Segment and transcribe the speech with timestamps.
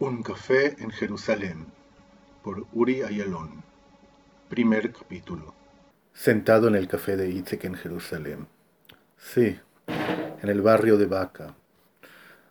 [0.00, 1.66] Un café en Jerusalén
[2.42, 3.62] por Uri Ayalon.
[4.48, 5.54] Primer capítulo.
[6.12, 8.48] Sentado en el café de Itzek en Jerusalén.
[9.16, 9.56] Sí,
[10.42, 11.54] en el barrio de Baca.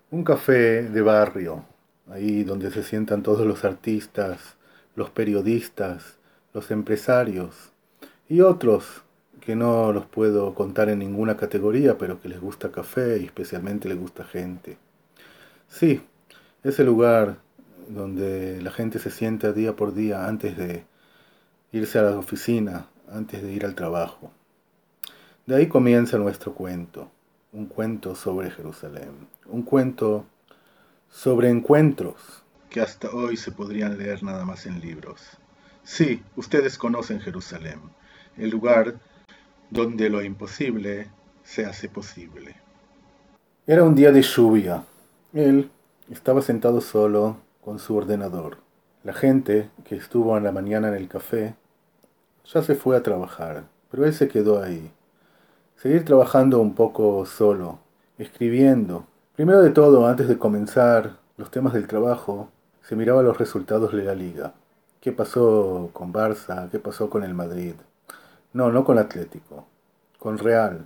[0.10, 1.66] Un café de barrio,
[2.10, 4.56] ahí donde se sientan todos los artistas,
[4.96, 6.20] los periodistas,
[6.54, 7.74] los empresarios
[8.30, 9.04] y otros
[9.42, 13.90] que no los puedo contar en ninguna categoría, pero que les gusta café y especialmente
[13.90, 14.78] les gusta gente.
[15.68, 16.02] Sí,
[16.64, 17.38] ese lugar
[17.88, 20.86] donde la gente se sienta día por día antes de
[21.72, 24.32] irse a la oficina, antes de ir al trabajo.
[25.46, 27.12] De ahí comienza nuestro cuento,
[27.52, 30.26] un cuento sobre Jerusalén, un cuento
[31.10, 35.22] sobre encuentros que hasta hoy se podrían leer nada más en libros.
[35.84, 37.80] Sí, ustedes conocen Jerusalén,
[38.38, 38.96] el lugar
[39.70, 41.08] donde lo imposible
[41.44, 42.56] se hace posible.
[43.68, 44.84] Era un día de lluvia.
[45.34, 45.70] Él
[46.12, 48.58] estaba sentado solo con su ordenador.
[49.04, 51.56] La gente que estuvo en la mañana en el café
[52.46, 54.92] ya se fue a trabajar, pero él se quedó ahí.
[55.78, 57.80] Seguir trabajando un poco solo,
[58.18, 59.06] escribiendo.
[59.36, 62.50] Primero de todo, antes de comenzar los temas del trabajo,
[62.82, 64.54] se miraba los resultados de la liga.
[65.00, 66.70] ¿Qué pasó con Barça?
[66.70, 67.76] ¿Qué pasó con el Madrid?
[68.54, 69.66] No, no con Atlético,
[70.20, 70.86] con Real.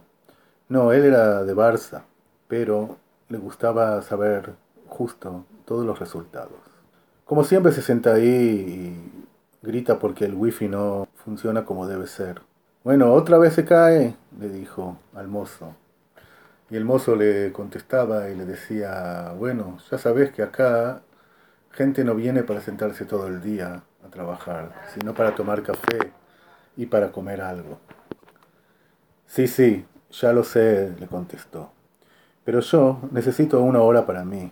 [0.70, 2.04] No, él era de Barça,
[2.48, 2.98] pero
[3.30, 4.54] le gustaba saber
[4.98, 6.58] justo todos los resultados.
[7.24, 12.42] Como siempre se sienta ahí y grita porque el wifi no funciona como debe ser.
[12.84, 15.76] Bueno, otra vez se cae, le dijo al mozo.
[16.70, 21.02] Y el mozo le contestaba y le decía, bueno, ya sabes que acá
[21.72, 26.12] gente no viene para sentarse todo el día a trabajar, sino para tomar café
[26.76, 27.78] y para comer algo.
[29.28, 31.72] Sí, sí, ya lo sé, le contestó.
[32.44, 34.52] Pero yo necesito una hora para mí,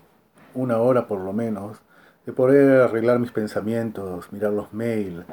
[0.55, 1.77] una hora por lo menos,
[2.25, 5.25] de poder arreglar mis pensamientos, mirar los mails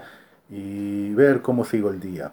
[0.50, 2.32] y ver cómo sigo el día.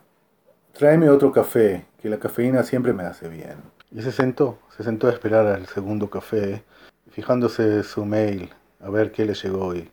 [0.73, 3.57] Tráeme otro café, que la cafeína siempre me hace bien.
[3.91, 6.63] Y se sentó, se sentó a esperar al segundo café,
[7.11, 8.49] fijándose su mail,
[8.81, 9.89] a ver qué le llegó hoy.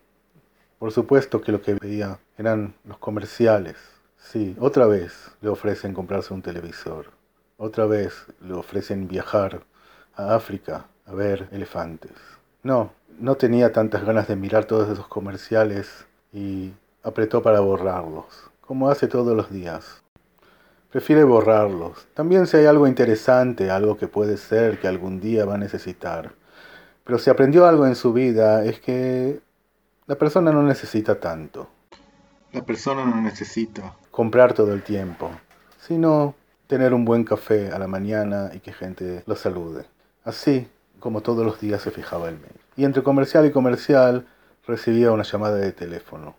[0.78, 3.76] Por supuesto que lo que veía eran los comerciales
[4.32, 7.12] Sí, otra vez le ofrecen comprarse un televisor.
[7.58, 9.62] Otra vez le ofrecen viajar
[10.16, 12.10] a África a ver elefantes.
[12.66, 12.90] No,
[13.20, 16.72] no tenía tantas ganas de mirar todos esos comerciales y
[17.04, 20.02] apretó para borrarlos, como hace todos los días.
[20.90, 22.08] Prefiere borrarlos.
[22.12, 26.32] También si hay algo interesante, algo que puede ser que algún día va a necesitar.
[27.04, 29.38] Pero si aprendió algo en su vida es que
[30.08, 31.68] la persona no necesita tanto.
[32.52, 35.30] La persona no necesita comprar todo el tiempo,
[35.78, 36.34] sino
[36.66, 39.84] tener un buen café a la mañana y que gente lo salude.
[40.24, 40.68] Así
[41.06, 42.60] como todos los días se fijaba el mail.
[42.74, 44.26] Y entre comercial y comercial
[44.66, 46.34] recibía una llamada de teléfono.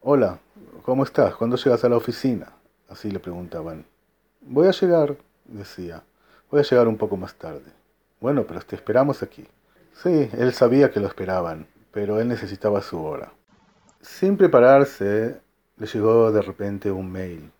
[0.00, 0.38] Hola,
[0.84, 1.34] ¿cómo estás?
[1.34, 2.52] ¿Cuándo llegas a la oficina?
[2.88, 3.84] Así le preguntaban.
[4.40, 5.16] Voy a llegar,
[5.46, 6.04] decía.
[6.52, 7.64] Voy a llegar un poco más tarde.
[8.20, 9.44] Bueno, pero te esperamos aquí.
[9.92, 13.32] Sí, él sabía que lo esperaban, pero él necesitaba su hora.
[14.02, 15.40] Sin prepararse,
[15.78, 17.50] le llegó de repente un mail.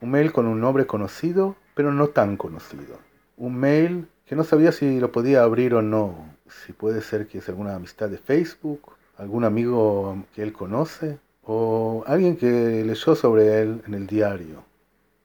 [0.00, 2.98] Un mail con un nombre conocido, pero no tan conocido.
[3.36, 6.34] Un mail que no sabía si lo podía abrir o no.
[6.48, 12.04] Si puede ser que es alguna amistad de Facebook, algún amigo que él conoce, o
[12.06, 14.62] alguien que leyó sobre él en el diario.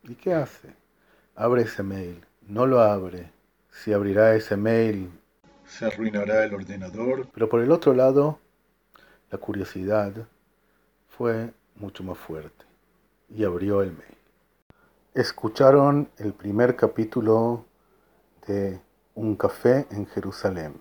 [0.04, 0.70] ¿Y qué hace?
[1.36, 2.24] Abre ese mail.
[2.48, 3.30] No lo abre.
[3.72, 5.10] Si abrirá ese mail,
[5.66, 7.28] se arruinará el ordenador.
[7.34, 8.40] Pero por el otro lado,
[9.32, 10.14] la curiosidad
[11.10, 12.66] fue mucho más fuerte
[13.30, 14.18] y abrió el mail.
[15.14, 17.66] Escucharon el primer capítulo
[18.48, 18.80] de
[19.16, 20.74] Un café en Jerusalén.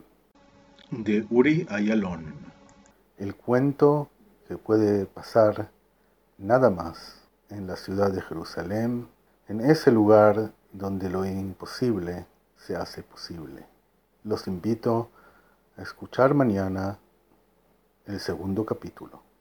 [0.91, 2.34] De Uri Ayalon.
[3.19, 4.09] El cuento
[4.48, 5.70] que puede pasar
[6.38, 9.06] nada más en la ciudad de Jerusalén,
[9.48, 12.25] en ese lugar donde lo imposible
[12.56, 13.66] se hace posible.
[14.25, 15.10] Los invito
[15.76, 16.98] a escuchar mañana
[18.06, 19.32] el segundo capítulo.